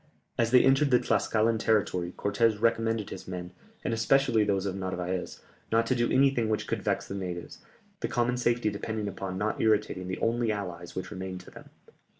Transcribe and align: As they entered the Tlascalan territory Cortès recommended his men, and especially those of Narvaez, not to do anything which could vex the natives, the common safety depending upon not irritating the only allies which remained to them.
As 0.35 0.49
they 0.49 0.63
entered 0.63 0.89
the 0.89 0.97
Tlascalan 0.97 1.59
territory 1.59 2.11
Cortès 2.17 2.59
recommended 2.59 3.11
his 3.11 3.27
men, 3.27 3.51
and 3.83 3.93
especially 3.93 4.43
those 4.43 4.65
of 4.65 4.75
Narvaez, 4.75 5.41
not 5.71 5.85
to 5.85 5.93
do 5.95 6.09
anything 6.11 6.49
which 6.49 6.65
could 6.65 6.81
vex 6.81 7.07
the 7.07 7.13
natives, 7.13 7.59
the 7.99 8.07
common 8.07 8.37
safety 8.37 8.71
depending 8.71 9.07
upon 9.07 9.37
not 9.37 9.61
irritating 9.61 10.07
the 10.07 10.17
only 10.17 10.51
allies 10.51 10.95
which 10.95 11.11
remained 11.11 11.41
to 11.41 11.51
them. 11.51 11.69